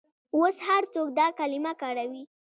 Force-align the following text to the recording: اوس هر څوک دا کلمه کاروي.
اوس 0.35 0.55
هر 0.67 0.83
څوک 0.93 1.07
دا 1.19 1.27
کلمه 1.39 1.71
کاروي. 1.81 2.23